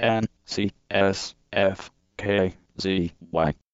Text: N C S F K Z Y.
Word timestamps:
N 0.00 0.24
C 0.46 0.72
S 0.90 1.34
F 1.52 1.90
K 2.16 2.54
Z 2.80 3.12
Y. 3.30 3.54